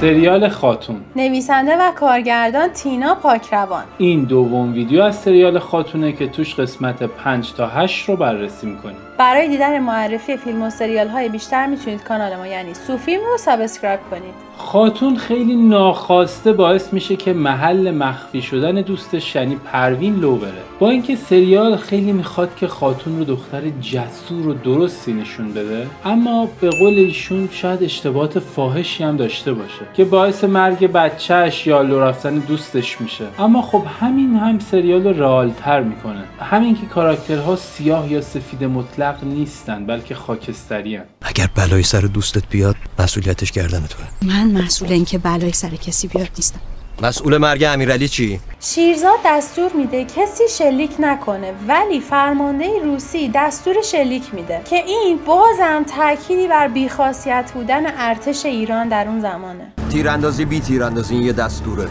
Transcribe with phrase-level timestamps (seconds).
[0.00, 1.00] سریال خاتون.
[1.16, 3.84] نویسنده و کارگردان تینا پاکروان.
[3.98, 8.96] این دومین ویدیو از سریال خاتونه که توش قسمت 5 تا 8 رو بررسی می‌کنیم.
[9.18, 14.00] برای دیدن معرفی فیلم و سریال های بیشتر می‌تونید کانال ما یعنی سوفیلم رو subscribe
[14.10, 14.47] کنید.
[14.58, 20.52] خاتون خیلی ناخواسته باعث میشه که محل مخفی شدن دوستش یعنی پروین لو بره.
[20.78, 26.48] با اینکه سریال خیلی می‌خواد که خاتون رو دختر جسور و درستی نشون بده اما
[26.60, 32.00] به قول ایشون شاید اشتباهات فاحشی هم داشته باشه که باعث مرگ بچهش یا لو
[32.00, 33.24] رفتن دوستش میشه.
[33.38, 36.24] اما خب همین هم سریال رو رئالتر می‌کنه.
[36.40, 40.96] همین که کاراکترها سیاه یا سفید مطلق نیستن بلکه خاکستری
[41.28, 44.28] اگر بلای سر دوستت بیاد مسئولیتش گردن توه.
[44.28, 46.60] من مسئول اینکه بلای سر کسی بیاد نیستم.
[47.02, 54.34] مسئول مرگ امیرعلی چی؟ شیرزاد دستور میده کسی شلیک نکنه ولی فرمانده روسی دستور شلیک
[54.34, 59.72] میده که این بازم تأکیدی بر بیخاصیت بودن ارتش ایران در اون زمانه.
[59.92, 61.88] تیراندازی بی تیراندازی یه دستوره.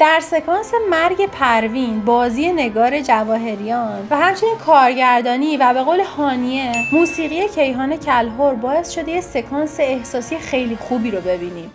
[0.00, 7.48] در سکانس مرگ پروین بازی نگار جواهریان و همچنین کارگردانی و به قول هانیه موسیقی
[7.48, 11.70] کیهان کلهور باعث شده یه سکانس احساسی خیلی خوبی رو ببینیم.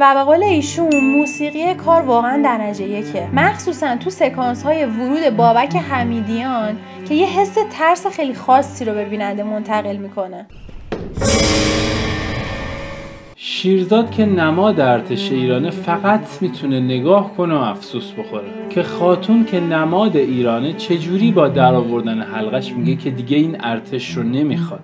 [0.00, 3.26] و به قول ایشون موسیقی کار واقعا درجه یکه.
[3.32, 9.04] مخصوصا تو سکانس های ورود بابک حمیدیان که یه حس ترس خیلی خاصی رو به
[9.04, 10.46] بیننده منتقل می‌کنه.
[13.58, 18.44] شیرزاد که نماد ارتش ایرانه فقط می‌تونه نگاه کنه و افسوس بخوره.
[18.70, 24.10] که خاتون که نماد ایرانه چجوری با در آوردن حلقش میگه که دیگه این ارتش
[24.10, 24.80] رو نمی‌خواد؟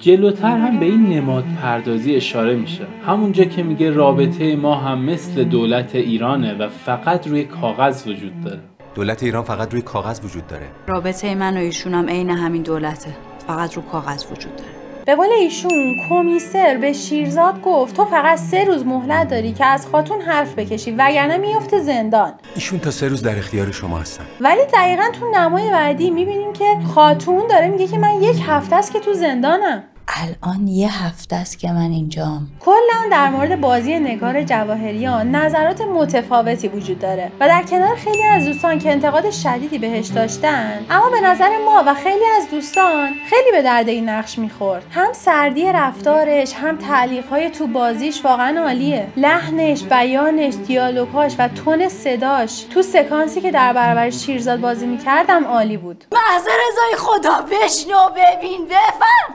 [0.00, 2.86] جلوتر هم به این نماد پردازی اشاره میشه.
[3.06, 8.60] همونجا که میگه رابطه ما هم مثل دولت ایرانه و فقط روی کاغذ وجود داره.
[9.00, 10.66] دولت ایران فقط روی کاغذ وجود داره.
[10.86, 13.10] رابطه من و ایشون هم عین همین دولته.
[13.46, 14.70] فقط رو کاغذ وجود داره.
[15.06, 19.86] به قول ایشون کمیسر به شیرزاد گفت تو فقط سه روز مهلت داری که از
[19.86, 22.32] خاتون حرف بکشی وگرنه میفته زندان.
[22.54, 24.24] ایشون تا سه روز در اختیار شما هستن.
[24.40, 28.92] ولی دقیقا تو نمای بعدی می‌بینیم که خاتون داره میگه که من یک هفته است
[28.92, 29.82] که تو زندانم.
[30.16, 32.48] الان یه هفته است که من اینجام.
[32.60, 38.44] کلا در مورد بازی نگار جواهریان نظرات متفاوتی وجود داره و در کنار خیلی از
[38.44, 43.52] دوستان که انتقاد شدیدی بهش داشتن اما به نظر ما و خیلی از دوستان خیلی
[43.52, 44.84] به درد این نقش می‌خورد.
[44.90, 49.06] هم سردی رفتارش هم تعلیقهای تو بازیش واقعا عالیه.
[49.16, 55.76] لحنش بیانش دیالوگاش و تون صداش تو سکانسی که در برابر شیرزاد بازی می‌کردم عالی
[55.76, 56.04] بود.
[56.12, 59.34] محض رضای خدا بشنو ببین بفهم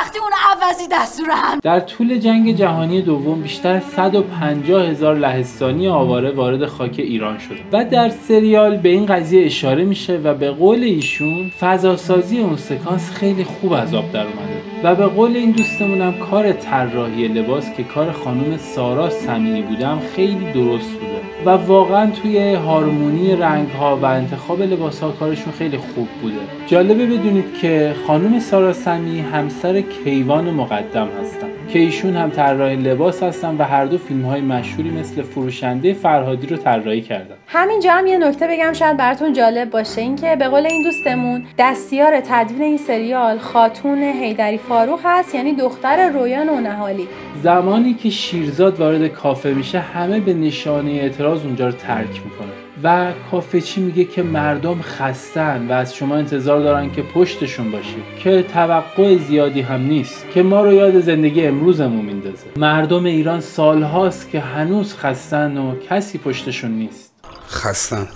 [0.00, 1.58] وقتی اون عوضی دستور هم.
[1.62, 7.58] در طول جنگ جهانی دوم بیشتر از 150 هزار لهستانی آواره وارد خاک ایران شده
[7.72, 13.10] و در سریال به این قضیه اشاره میشه و به قول ایشون فضاسازی اون سکانس
[13.10, 17.74] خیلی خوب از آب در اومده و به قول این دوستمون هم کار طراحی لباس
[17.76, 23.96] که کار خانم سارا سمیعی بودم خیلی درست بوده و واقعا توی هارمونی رنگ ها
[23.96, 26.36] و انتخاب لباس ها کارشون خیلی خوب بوده.
[26.66, 33.22] جالبه بدونید که خانم سارا سمی همسر کیوان مقدم هستن که ایشون هم طراح لباس
[33.22, 37.34] هستن و هر دو فیلم های مشهوری مثل فروشنده فرهادی رو طراحی کردن.
[37.46, 40.00] همینجا هم یه نکته بگم شاید براتون جالب باشه.
[40.00, 46.08] اینکه به قول این دوستمون دستیار تدوین این سریال خاتون هیدری فاروق هست یعنی دختر
[46.08, 47.08] رویا نونهالی
[47.42, 53.12] زمانی که شیرزاد وارد کافه میشه همه به نشانه اعتراض اونجا رو ترک می‌کنه و
[53.30, 58.42] کافه چی میگه که مردم خستن و از شما انتظار دارن که پشتشون باشید که
[58.42, 62.46] توقع زیادی هم نیست که ما رو یاد زندگی امروزمون میندازه.
[62.56, 67.12] مردم ایران سالهاست که هنوز خستن و کسی پشتشون نیست.
[67.48, 68.08] خستن.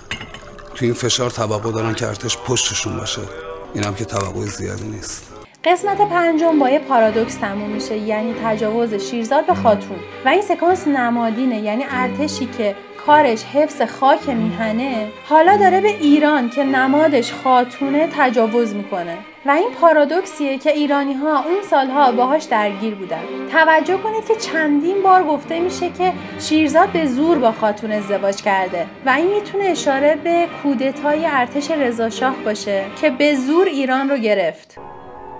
[0.75, 3.21] تو این فشار توقع دارن که ارتش پشتشون باشه.
[3.73, 5.31] اینم که توقع زیادی نیست.
[5.63, 9.97] قسمت پنجم با یه پارادوکس تموم میشه یعنی تجاوز شیرزاد به خاتون.
[10.25, 16.49] و این سکانس نمادینه یعنی ارتشی که کارش حفظ خاک میهنه حالا داره به ایران
[16.49, 19.17] که نمادش خاتونه تجاوز می‌کنه.
[19.45, 23.19] و این پارادوکسیه که ایرانی ها اون سالها باهاش درگیر بودن.
[23.51, 28.85] توجه کنید که چندین بار گفته میشه که شیرزاد به زور با خاتون ازدواج کرده.
[29.05, 34.77] و این می‌تونه اشاره به کودتای ارتش رضاشاه باشه که به زور ایران رو گرفت.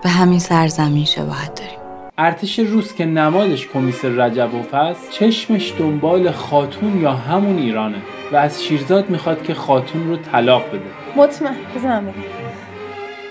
[0.02, 1.85] به همین سرزمین شباهت داریم.
[2.18, 7.98] ارتش روس که نمادش کمیسر رجبوف است چشمش دنبال خاتون یا همون ایرانه
[8.32, 10.80] و از شیرزاد می‌خواد که خاتون رو طلاق بده.
[11.16, 12.14] مطمئن بزنم.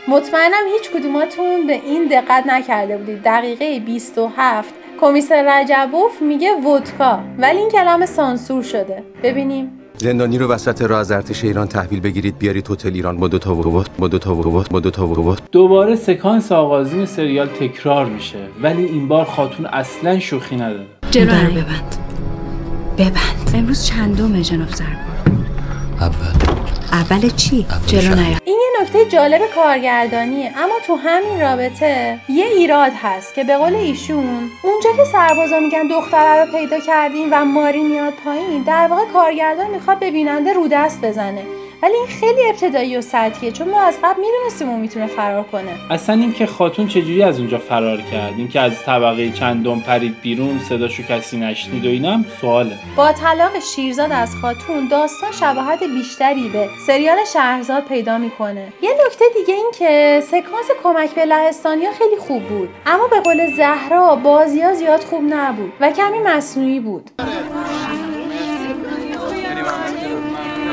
[0.08, 3.24] مطمئنم هیچ کدوماتون به این دقت نکرده بودید.
[3.24, 9.04] دقیقه 27 کمیسر رجبوف میگه ودکا ولی این کلمه سانسور شده.
[9.24, 9.85] ببینیم.
[9.98, 13.18] زندانی رو وسط راه از ارتش ایران تحویل بگیرید بیارید هتل ایران.
[13.18, 14.36] با دو تا با دو تا
[14.72, 20.56] با دو تا دوباره سکانس آغازین سریال تکرار میشه ولی این بار خاتون اصلا شوخی
[20.56, 20.86] نداره.
[21.12, 21.96] جلو ببند.
[22.98, 23.52] ببند.
[23.54, 25.46] امروز چندمه جناب زربان
[26.00, 26.55] اول.
[26.96, 28.16] اول چی؟ جلو.
[28.16, 28.38] نیا.
[28.46, 33.76] این یه نکته جالب کارگردانیه اما تو همین رابطه یه ایراد هست که به قول
[33.76, 39.06] ایشون اونجا که سربازا میگن دختره رو پیدا کردیم و ماری میاد پایین در واقع
[39.14, 41.44] کارگردان می‌خواد به بیننده رو دست بزنه.
[41.84, 45.72] ولی این خیلی ابتدایی و سطحیه چون ما از قبل می‌دونستیم اون می‌تونه فرار کنه.
[45.92, 51.04] اصلا اینکه خاتون چجوری از اونجا فرار کرد؟ اینکه از طبقه چندم پرید بیرون صداشو
[51.04, 52.78] کسی نشنید و اینا هم سواله.
[52.96, 58.74] با طلاق شیرزاد از خاتون داستان شباهت بیشتری به سریال شهرزاد پیدا می‌کنه.
[58.82, 63.56] یه نکته دیگه این که سکانس کمک به لهستانیا خیلی خوب بود اما به قول
[63.56, 67.10] زهرا بازی ها زیاد خوب نبود و کمی مصنوعی بود.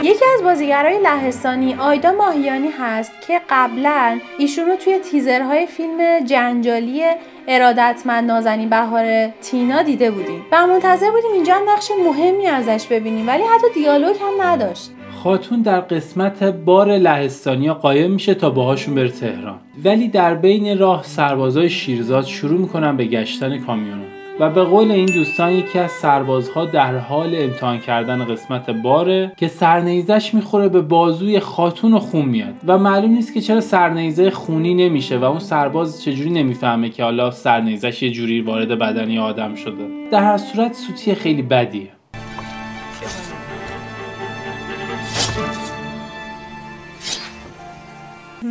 [0.03, 7.03] یکی از بازیگرای لهستانی آیدا ماهیانی هست که قبلا ایشون رو توی تیزرهای فیلم جنجالی
[7.49, 10.47] ارادتمند نازنین بهار تینا دیده بودیم.
[10.53, 14.91] و منتظر بودیم اینجا نقش مهمی ازش ببینیم ولی حتی دیالوگ هم نداشت.
[15.23, 19.61] خاتون در قسمت بار لهستانیا قایم میشه تا باهاشون بره تهران.
[19.85, 25.07] ولی در بین راه سربازای شیرزاد شروع می‌کنن به گشتن کامیونا و به قول این
[25.07, 31.41] دوستان یکی از سربازها در حال امتحان کردن قسمت باره که سرنیزش می‌خوره به بازوی
[31.41, 32.55] خاتون و خون میاد.
[32.67, 37.31] و معلوم نیست که چرا سرنیزه خونی نمیشه و اون سرباز چجوری نمی‌فهمه که حالا
[37.31, 39.87] سرنیزش یه جوری وارد بدن یه آدم شده.
[40.11, 41.89] در هر صورت سوتی خیلی بدیه.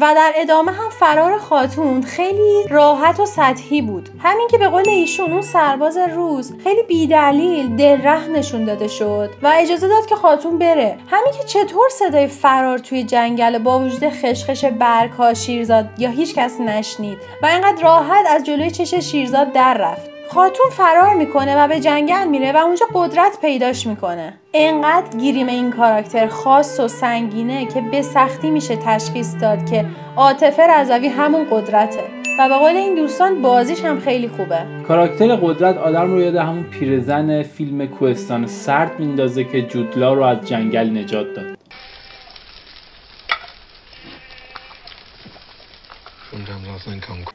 [0.01, 4.09] و در ادامه هم فرار خاتون خیلی راحت و سطحی بود.
[4.19, 9.51] همین که به قول ایشون اون سرباز روز خیلی بیدلیل دلره نشون داده شد و
[9.55, 10.97] اجازه داد که خاتون بره.
[11.07, 16.59] همین که چطور صدای فرار توی جنگل با وجود خشخش برگها شیرزاد یا هیچ کس
[16.59, 20.10] نشنید و اینقدر راحت از جلوی چش شیرزاد در رفت.
[20.33, 24.33] خاتون فرار می‌کنه و به جنگل میره و اونجا قدرت پیداش می‌کنه.
[24.53, 29.85] انقدر گیریم این کاراکتر خاص و سنگینه که به سختی میشه تشخیص داد که
[30.17, 32.03] عاطفه رضوی همون قدرته.
[32.39, 34.57] و به قول این دوستان بازیش هم خیلی خوبه.
[34.87, 40.47] کاراکتر قدرت آدم رو یاد همون پیرزن فیلم کوهستان سرد میندازه که جودلا رو از
[40.47, 41.50] جنگل نجات داد.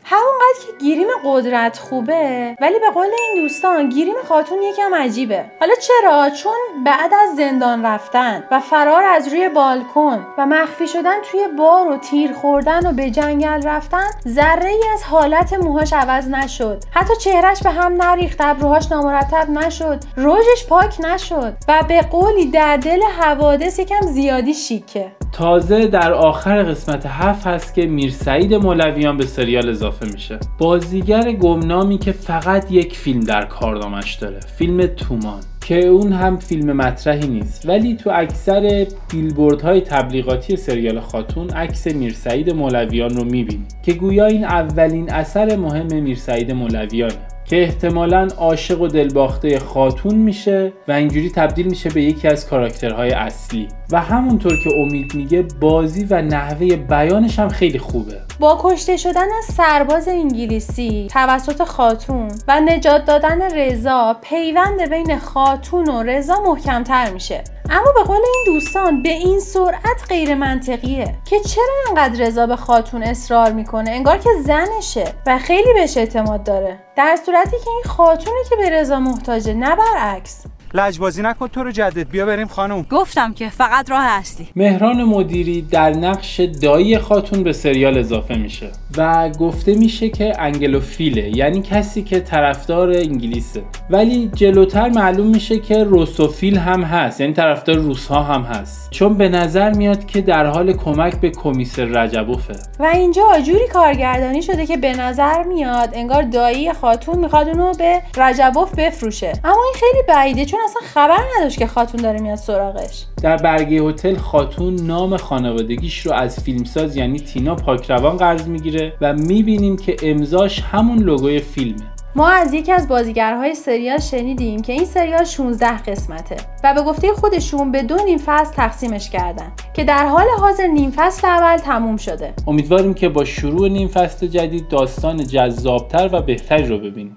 [0.05, 5.44] همونقدر که گیریم قدرت خوبه ولی به قول این دوستان گیریم خاتون یکم عجیبه.
[5.61, 11.23] حالا چرا؟ چون بعد از زندان رفتن و فرار از روی بالکن و مخفی شدن
[11.23, 16.29] توی بار و تیر خوردن و به جنگل رفتن ذره ای از حالت موهاش عوض
[16.29, 16.82] نشد.
[16.91, 19.99] حتی چهرش به هم نریخت ابروهاش نامرتب نشد.
[20.17, 21.56] رژش پاک نشد.
[21.69, 25.12] و به قولی در دل حوادث یکم زیادی شیکه.
[25.37, 30.38] تازه در آخر قسمت هفت هست که میرسعید مولویان به سریال اضافه میشه.
[30.59, 36.73] بازیگر گمنامی که فقط یک فیلم در کارنامش داره فیلم تومان که اون هم فیلم
[36.73, 37.69] مطرحی نیست.
[37.69, 44.44] ولی تو اکثر بیلبوردهای تبلیغاتی سریال خاتون عکس میرسعید مولویان رو می‌بینی که گویا این
[44.44, 47.25] اولین اثر مهم میرسعید مولویانه.
[47.48, 53.10] که احتمالا عاشق و دلباخته خاتون میشه و اینجوری تبدیل میشه به یکی از کاراکترهای
[53.10, 53.69] اصلی.
[53.91, 58.20] و همونطور که امید میگه بازی و نحوه بیانش هم خیلی خوبه.
[58.41, 66.03] با کشته شدن سرباز انگلیسی توسط خاتون و نجات دادن رضا پیوند بین خاتون و
[66.03, 67.44] رضا محکمتر میشه.
[67.70, 72.56] اما به قول این دوستان به این سرعت غیر منطقیه که چرا انقدر رضا به
[72.56, 76.79] خاتون اصرار می‌کنه؟ انگار که زنشه و خیلی بهش اعتماد داره.
[76.96, 80.44] در صورتی که این خاتونه که به رضا محتاجه نه برعکس.
[80.75, 82.82] لجبازی نکن تو رو جدد بیا بریم خانم.
[82.82, 84.49] گفتم که فقط راه اصلی.
[84.56, 91.37] مهران مدیری در نقش دایی خاتون به سریال اضافه میشه و گفته میشه که انگلوفیله
[91.37, 93.63] یعنی کسی که طرفدار انگلیسه.
[93.91, 98.91] ولی جلوتر معلوم میشه که روسوفیل هم هست یعنی طرفدار روس ها هم هست.
[98.91, 102.55] چون به نظر میاد که در حال کمک به کمیسر رجبوفه.
[102.79, 108.03] و اینجا جوری کارگردانی شده که به نظر میاد انگار دایی خاتون می‌خواد اونو به
[108.17, 109.32] رجبوف بفروشه.
[109.44, 113.05] اما این خیلی بعیده چون اصلا خبر نداشت که خاتون داره میاد سراغش.
[113.23, 119.13] در برگه هتل خاتون نام خانوادگیش رو از فیلمساز یعنی تینا پاکروان قرض می‌گیره و
[119.13, 121.82] می‌بینیم که امضاش همون لوگوی فیلمه.
[122.17, 127.13] ما از یکی از بازیگرهای سریال شنیدیم که این سریال 16 قسمته و به گفته
[127.13, 131.96] خودشون به دو نیم فصل تقسیمش کردن که در حال حاضر نیم فصل اول تموم
[131.96, 132.35] شده.
[132.46, 137.17] امیدواریم که با شروع نیم فصل جدید داستان جذابتر و بهتری رو ببینیم.